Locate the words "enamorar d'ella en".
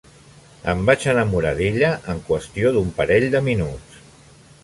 1.13-2.23